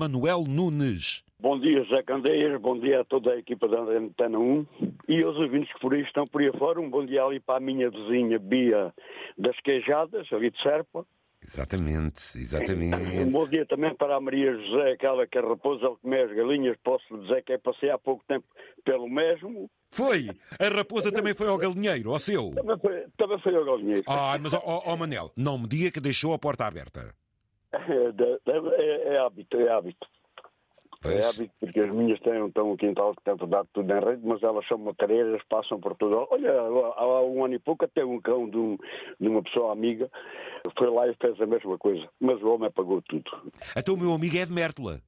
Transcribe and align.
Manuel 0.00 0.44
Nunes. 0.48 1.22
Bom 1.38 1.60
dia, 1.60 1.84
José 1.84 2.02
Candeias, 2.02 2.58
bom 2.58 2.78
dia 2.78 3.02
a 3.02 3.04
toda 3.04 3.32
a 3.32 3.36
equipa 3.38 3.68
da 3.68 3.80
Antena 3.80 4.38
1 4.38 4.66
e 5.06 5.22
aos 5.22 5.36
ouvintes 5.36 5.70
que 5.74 5.78
por 5.78 5.92
aí 5.92 6.00
estão 6.00 6.26
por 6.26 6.40
aí 6.40 6.50
fora. 6.56 6.80
Um 6.80 6.88
bom 6.88 7.04
dia 7.04 7.22
ali 7.22 7.38
para 7.38 7.58
a 7.58 7.60
minha 7.60 7.90
vizinha 7.90 8.38
Bia 8.38 8.94
das 9.36 9.54
Queijadas, 9.60 10.26
ali 10.32 10.50
de 10.50 10.62
Serpa. 10.62 11.04
Exatamente, 11.42 12.38
exatamente. 12.38 12.96
Um 12.96 13.30
bom 13.30 13.46
dia 13.46 13.66
também 13.66 13.94
para 13.94 14.16
a 14.16 14.20
Maria 14.20 14.54
José, 14.54 14.92
aquela 14.92 15.26
que 15.26 15.36
é 15.36 15.42
raposa, 15.42 15.84
ela 15.84 15.96
come 15.96 16.18
as 16.18 16.34
galinhas. 16.34 16.78
Posso 16.82 17.18
dizer 17.18 17.44
que 17.44 17.52
é 17.52 17.58
passei 17.58 17.90
há 17.90 17.98
pouco 17.98 18.24
tempo 18.26 18.46
pelo 18.82 19.06
mesmo. 19.06 19.70
Foi! 19.90 20.30
A 20.58 20.68
raposa 20.74 21.12
também 21.12 21.34
foi 21.34 21.48
ao 21.48 21.58
galinheiro, 21.58 22.10
ao 22.10 22.18
seu. 22.18 22.52
Também 22.54 22.78
foi, 22.78 23.04
também 23.18 23.38
foi 23.38 23.54
ao 23.54 23.64
galinheiro. 23.66 24.04
Ah, 24.06 24.38
mas, 24.40 24.54
ó 24.54 24.62
oh, 24.64 24.82
oh, 24.92 24.96
Manel, 24.96 25.30
não 25.36 25.58
me 25.58 25.68
diga 25.68 25.90
que 25.90 26.00
deixou 26.00 26.32
a 26.32 26.38
porta 26.38 26.64
aberta. 26.64 27.14
É, 27.72 29.12
é, 29.12 29.14
é 29.14 29.18
hábito, 29.18 29.56
é 29.56 29.68
hábito. 29.70 30.06
Pois. 31.02 31.14
É 31.14 31.28
hábito, 31.28 31.54
porque 31.60 31.80
as 31.80 31.94
minhas 31.94 32.20
têm, 32.20 32.50
têm 32.50 32.62
um 32.62 32.76
quintal 32.76 33.14
que 33.14 33.22
tenta 33.24 33.46
dar 33.46 33.64
tudo 33.72 33.90
em 33.90 34.00
rede, 34.00 34.20
mas 34.24 34.42
elas 34.42 34.66
são 34.68 34.76
matareiras, 34.78 35.42
passam 35.48 35.80
por 35.80 35.96
tudo. 35.96 36.26
Olha, 36.30 36.52
há 36.52 37.22
um 37.22 37.44
ano 37.44 37.54
e 37.54 37.58
pouco 37.58 37.84
até 37.84 38.04
um 38.04 38.20
cão 38.20 38.48
de, 38.48 38.58
um, 38.58 38.76
de 39.18 39.28
uma 39.28 39.42
pessoa 39.42 39.72
amiga 39.72 40.10
foi 40.76 40.90
lá 40.90 41.08
e 41.08 41.14
fez 41.20 41.40
a 41.40 41.46
mesma 41.46 41.78
coisa, 41.78 42.06
mas 42.20 42.40
o 42.42 42.48
homem 42.48 42.68
apagou 42.68 43.00
tudo. 43.02 43.30
Então 43.76 43.94
o 43.94 43.98
meu 43.98 44.12
amigo 44.12 44.36
é 44.36 44.44
de 44.44 44.52
Mértola. 44.52 45.00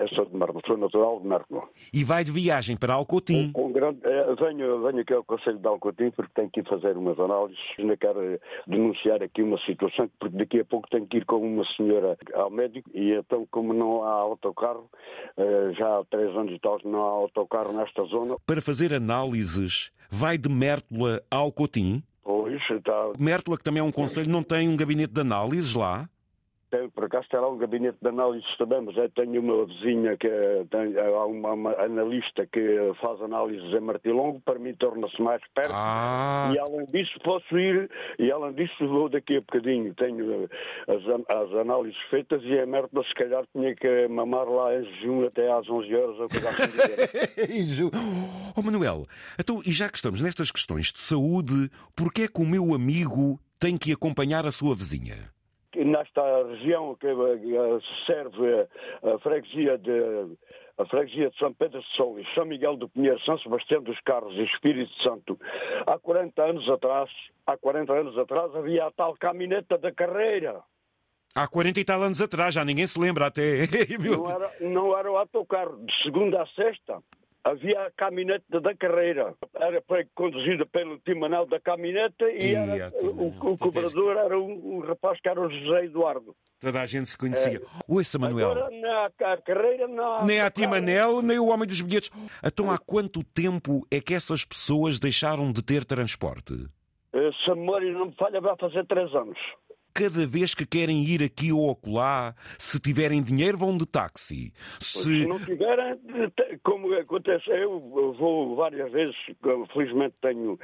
Eu 0.00 0.08
sou 0.08 0.24
de 0.24 0.34
Mértola, 0.34 0.62
sou 0.66 0.78
natural 0.78 1.20
de 1.20 1.28
Mértola. 1.28 1.68
E 1.92 2.02
vai 2.02 2.24
de 2.24 2.32
viagem 2.32 2.74
para 2.74 2.94
Alcotim. 2.94 3.52
Com, 3.52 3.64
com 3.64 3.72
grande, 3.72 4.00
é, 4.02 4.34
venho, 4.34 4.82
venho 4.82 5.00
aqui 5.00 5.12
ao 5.12 5.22
Conselho 5.22 5.58
de 5.58 5.68
Alcotim 5.68 6.10
porque 6.10 6.32
tenho 6.34 6.48
que 6.50 6.60
ir 6.60 6.66
fazer 6.66 6.96
umas 6.96 7.18
análises. 7.20 7.58
Ainda 7.78 7.98
quero 7.98 8.40
denunciar 8.66 9.22
aqui 9.22 9.42
uma 9.42 9.58
situação, 9.58 10.10
porque 10.18 10.38
daqui 10.38 10.60
a 10.60 10.64
pouco 10.64 10.88
tenho 10.88 11.06
que 11.06 11.18
ir 11.18 11.26
com 11.26 11.36
uma 11.36 11.66
senhora 11.76 12.16
ao 12.32 12.50
médico 12.50 12.90
e 12.94 13.12
então, 13.12 13.46
como 13.50 13.74
não 13.74 14.02
há 14.02 14.12
autocarro, 14.12 14.88
eh, 15.36 15.72
já 15.78 15.98
há 15.98 16.04
três 16.06 16.34
anos 16.34 16.52
e 16.54 16.58
tal 16.58 16.78
que 16.78 16.88
não 16.88 17.02
há 17.02 17.10
autocarro 17.10 17.74
nesta 17.74 18.02
zona. 18.04 18.36
Para 18.46 18.62
fazer 18.62 18.94
análises, 18.94 19.92
vai 20.10 20.38
de 20.38 20.48
Mértola 20.48 21.22
a 21.30 21.36
Alcotim? 21.36 22.02
Pois, 22.24 22.62
está. 22.70 23.12
Mértola, 23.18 23.58
que 23.58 23.64
também 23.64 23.80
é 23.80 23.84
um 23.84 23.92
conselho, 23.92 24.30
não 24.30 24.42
tem 24.42 24.66
um 24.66 24.76
gabinete 24.76 25.12
de 25.12 25.20
análises 25.20 25.74
lá? 25.74 26.08
Tem, 26.70 26.88
por 26.90 27.04
acaso 27.04 27.28
tem 27.28 27.40
lá 27.40 27.48
um 27.48 27.58
gabinete 27.58 27.98
de 28.00 28.08
análises 28.08 28.56
também, 28.56 28.80
mas 28.80 28.96
eu 28.96 29.10
tenho 29.10 29.40
uma 29.40 29.66
vizinha 29.66 30.16
que 30.16 30.28
tem, 30.70 30.96
há 30.98 31.26
uma, 31.26 31.52
uma, 31.52 31.72
analista 31.82 32.46
que 32.46 32.92
faz 33.00 33.20
análises 33.20 33.72
em 33.74 33.80
Martilongo, 33.80 34.40
para 34.40 34.58
mim 34.58 34.72
torna-se 34.74 35.20
mais 35.20 35.42
perto. 35.52 35.72
Ah. 35.74 36.52
E 36.54 36.58
além 36.58 36.86
disso 36.86 37.18
posso 37.24 37.58
ir, 37.58 37.90
e 38.18 38.30
além 38.30 38.52
disso 38.54 38.86
vou 38.86 39.08
daqui 39.08 39.36
a 39.36 39.40
bocadinho, 39.40 39.92
tenho 39.94 40.48
as, 40.86 41.02
as 41.28 41.52
análises 41.54 41.98
feitas 42.08 42.40
e 42.44 42.58
a 42.58 42.66
merda 42.66 43.02
se 43.02 43.14
calhar 43.14 43.44
tinha 43.52 43.74
que 43.74 44.06
mamar 44.08 44.48
lá 44.48 44.72
em 44.76 44.84
junho 45.00 45.26
até 45.26 45.50
às 45.50 45.68
11 45.68 45.94
horas 45.94 46.20
ou 46.20 46.28
coisa 46.28 46.48
assim. 46.50 47.90
oh 48.56 48.62
Manuel, 48.62 49.06
então, 49.38 49.60
e 49.66 49.72
já 49.72 49.88
que 49.88 49.96
estamos 49.96 50.22
nestas 50.22 50.52
questões 50.52 50.92
de 50.92 51.00
saúde, 51.00 51.68
porquê 51.96 52.22
é 52.22 52.28
que 52.28 52.40
o 52.40 52.46
meu 52.46 52.72
amigo 52.72 53.40
tem 53.58 53.76
que 53.76 53.92
acompanhar 53.92 54.46
a 54.46 54.52
sua 54.52 54.74
vizinha? 54.74 55.39
Nesta 55.90 56.22
região 56.48 56.96
que 56.96 57.06
serve 58.06 58.68
a 59.02 59.18
freguesia 59.18 59.76
de 59.78 60.36
a 60.78 60.86
freguesia 60.86 61.28
de 61.28 61.36
São 61.36 61.52
Pedro 61.52 61.80
de 61.80 61.86
Sol 61.94 62.18
e 62.18 62.34
São 62.34 62.46
Miguel 62.46 62.74
do 62.76 62.88
Pinheiro, 62.88 63.20
São 63.20 63.38
Sebastião 63.38 63.82
dos 63.82 64.00
Carros 64.00 64.34
e 64.34 64.44
Espírito 64.44 64.90
Santo, 65.02 65.38
há 65.86 65.98
40 65.98 66.42
anos 66.42 66.68
atrás, 66.70 67.10
há 67.46 67.56
40 67.56 67.92
anos 67.92 68.16
atrás 68.16 68.54
havia 68.56 68.86
a 68.86 68.90
tal 68.90 69.14
caminhoneta 69.16 69.76
da 69.76 69.92
carreira. 69.92 70.62
Há 71.34 71.46
40 71.46 71.80
e 71.80 71.84
tal 71.84 72.02
anos 72.02 72.20
atrás, 72.22 72.54
já 72.54 72.64
ninguém 72.64 72.86
se 72.86 72.98
lembra 72.98 73.26
até. 73.26 73.58
não, 74.00 74.30
era, 74.30 74.52
não 74.60 74.98
era 74.98 75.12
o 75.12 75.16
autocarro, 75.18 75.84
de 75.84 76.02
segunda 76.02 76.42
a 76.42 76.46
sexta 76.46 77.02
havia 77.44 77.86
a 77.86 77.90
caminhonete 77.90 78.44
da 78.48 78.74
carreira. 78.74 79.34
Era 79.54 79.82
conduzida 80.14 80.66
pelo 80.66 80.98
Timanel 80.98 81.46
da 81.46 81.60
caminhonete 81.60 82.24
e, 82.24 82.52
e 82.52 82.54
era, 82.54 82.92
o, 83.02 83.28
o 83.28 83.58
cobrador 83.58 84.16
era 84.16 84.38
um, 84.38 84.76
um, 84.76 84.80
rapaz 84.80 85.20
que 85.20 85.28
era 85.28 85.40
o 85.40 85.50
José 85.50 85.84
Eduardo. 85.84 86.34
Toda 86.60 86.80
a 86.80 86.86
gente 86.86 87.08
se 87.08 87.16
conhecia. 87.16 87.58
É. 87.58 87.60
Ouça, 87.88 88.18
Manuel. 88.18 88.50
Agora, 88.50 88.70
na 88.70 89.10
carreira, 89.38 89.88
não. 89.88 90.24
Nem 90.26 90.40
a 90.40 90.50
Timanel, 90.50 91.22
nem 91.22 91.38
o 91.38 91.48
homem 91.48 91.66
dos 91.66 91.80
bilhetes. 91.80 92.10
Então, 92.44 92.70
há 92.70 92.78
quanto 92.78 93.24
tempo 93.24 93.86
é 93.90 94.00
que 94.00 94.14
essas 94.14 94.44
pessoas 94.44 95.00
deixaram 95.00 95.50
de 95.50 95.62
ter 95.62 95.84
transporte? 95.84 96.54
Se 97.44 97.50
a 97.50 97.54
memória 97.54 97.90
não 97.92 98.06
me 98.06 98.14
falha, 98.14 98.40
vai 98.40 98.54
fazer 98.56 98.86
três 98.86 99.12
anos 99.14 99.38
cada 99.94 100.26
vez 100.26 100.54
que 100.54 100.66
querem 100.66 101.04
ir 101.04 101.22
aqui 101.22 101.52
ou 101.52 101.70
acolá, 101.70 102.34
se 102.58 102.80
tiverem 102.80 103.22
dinheiro, 103.22 103.58
vão 103.58 103.76
de 103.76 103.86
táxi. 103.86 104.52
Se, 104.78 105.02
se 105.02 105.26
não 105.26 105.38
tiverem, 105.38 105.98
como 106.62 106.92
acontece, 106.94 107.50
eu 107.50 107.80
vou 108.18 108.56
várias 108.56 108.90
vezes, 108.92 109.16
felizmente 109.72 110.14
tenho 110.20 110.58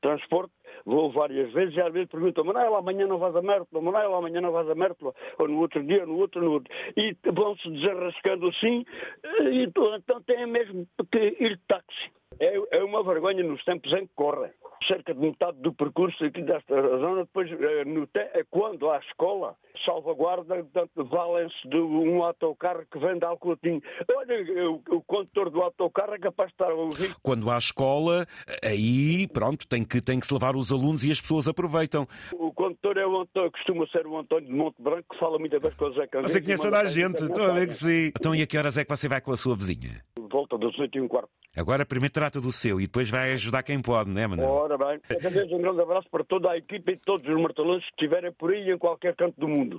transporte, 0.00 0.52
vou 0.84 1.10
várias 1.10 1.52
vezes 1.52 1.74
e 1.76 1.80
às 1.80 1.92
vezes 1.92 2.08
perguntam, 2.08 2.44
Manuel, 2.44 2.76
amanhã 2.76 3.06
não 3.06 3.18
vais 3.18 3.34
a 3.34 3.42
Mértola, 3.42 3.82
Manuel, 3.82 4.14
amanhã 4.14 4.40
não 4.40 4.52
vais 4.52 4.68
a 4.68 4.74
Mértola, 4.74 5.14
ou 5.38 5.48
no 5.48 5.58
outro 5.58 5.82
dia, 5.82 6.06
no 6.06 6.16
outro, 6.16 6.42
no 6.42 6.52
outro. 6.52 6.72
E 6.96 7.16
vão-se 7.32 7.68
desarrascando 7.70 8.48
assim, 8.48 8.84
e 9.50 9.64
então 9.64 10.22
têm 10.22 10.46
mesmo 10.46 10.86
que 11.10 11.36
ir 11.40 11.56
de 11.56 11.62
táxi. 11.66 12.10
É, 12.40 12.78
é 12.78 12.84
uma 12.84 13.02
vergonha 13.02 13.42
nos 13.42 13.64
tempos 13.64 13.92
em 13.92 14.06
que 14.06 14.12
correm 14.14 14.50
cerca 14.88 15.14
de 15.14 15.20
metade 15.20 15.58
do 15.60 15.72
percurso 15.72 16.24
aqui 16.24 16.42
desta 16.42 16.74
zona, 16.98 17.22
depois 17.22 17.50
eh, 17.52 17.84
no, 17.84 18.08
é 18.14 18.42
quando 18.50 18.90
há 18.90 18.98
escola, 18.98 19.54
salvaguarda, 19.84 20.66
valem-se 20.96 21.68
de 21.68 21.76
um 21.76 22.22
autocarro 22.22 22.84
que 22.90 22.98
vem 22.98 23.18
de 23.18 23.24
Alcotim. 23.24 23.80
Olha, 24.10 24.70
o, 24.70 24.96
o 24.96 25.02
condutor 25.02 25.50
do 25.50 25.60
autocarro 25.60 26.14
é 26.14 26.18
capaz 26.18 26.48
de 26.48 26.54
estar 26.54 26.70
a 26.70 26.74
ouvir. 26.74 27.14
Quando 27.22 27.50
há 27.50 27.58
escola, 27.58 28.26
aí, 28.64 29.28
pronto, 29.28 29.68
tem 29.68 29.84
que, 29.84 30.00
tem 30.00 30.18
que 30.18 30.26
se 30.26 30.32
levar 30.32 30.56
os 30.56 30.72
alunos 30.72 31.04
e 31.04 31.10
as 31.10 31.20
pessoas 31.20 31.46
aproveitam. 31.46 32.06
O 32.32 32.52
condutor 32.52 32.96
é 32.96 33.06
o 33.06 33.20
Antônio, 33.20 33.52
costuma 33.52 33.86
ser 33.88 34.06
o 34.06 34.18
António 34.18 34.48
de 34.48 34.54
Monte 34.54 34.80
Branco, 34.80 35.04
que 35.12 35.18
fala 35.18 35.38
muitas 35.38 35.60
vezes 35.60 35.76
com 35.76 35.84
o 35.84 35.92
Zé. 35.92 36.08
Você 36.22 36.40
conhece 36.40 36.62
toda 36.62 36.78
a 36.78 36.86
gente, 36.86 37.22
estou 37.22 37.44
a 37.44 37.52
ver 37.52 37.66
que 37.66 37.74
sim. 37.74 38.12
Então 38.18 38.34
e 38.34 38.42
a 38.42 38.46
que 38.46 38.56
horas 38.56 38.76
é 38.76 38.84
que 38.84 38.90
você 38.90 39.08
vai 39.08 39.20
com 39.20 39.32
a 39.32 39.36
sua 39.36 39.54
vizinha? 39.54 40.02
Volta 40.30 40.56
das 40.58 40.76
8 40.78 40.96
e 40.96 41.00
um 41.00 41.08
quarto. 41.08 41.30
Agora 41.58 41.84
primeiro 41.84 42.12
trata 42.12 42.40
do 42.40 42.52
seu 42.52 42.80
e 42.80 42.84
depois 42.84 43.10
vai 43.10 43.32
ajudar 43.32 43.64
quem 43.64 43.82
pode, 43.82 44.08
não 44.08 44.22
é, 44.22 44.26
Manuel? 44.28 44.48
Ora 44.48 44.78
bem. 44.78 45.00
Um 45.50 45.60
grande 45.60 45.80
abraço 45.80 46.08
para 46.08 46.22
toda 46.22 46.50
a 46.50 46.56
equipa 46.56 46.92
e 46.92 46.96
todos 46.96 47.28
os 47.28 47.42
martelões 47.42 47.82
que 47.82 47.90
estiverem 47.90 48.30
por 48.30 48.52
aí 48.52 48.70
em 48.70 48.78
qualquer 48.78 49.16
canto 49.16 49.34
do 49.40 49.48
mundo. 49.48 49.76